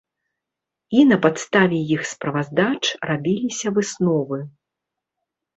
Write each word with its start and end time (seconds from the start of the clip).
І 0.99 1.03
на 1.09 1.17
падставе 1.25 1.77
іх 1.95 2.01
справаздач 2.13 2.81
рабіліся 3.11 3.67
высновы. 3.77 4.39